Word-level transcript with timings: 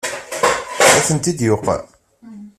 Ad 0.97 1.03
tent-id-yuqem? 1.07 1.83